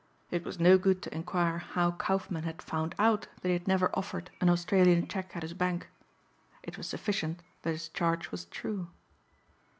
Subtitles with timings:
[0.31, 3.91] It was no good to inquire how Kaufmann had found out that he had never
[3.93, 5.89] offered an Australian check at his bank.
[6.63, 8.87] It was sufficient that his charge was true.